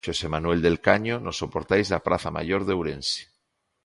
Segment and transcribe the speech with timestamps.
[0.07, 3.21] Xosé Manuel del Caño nos soportais da Praza Maior de Ourense.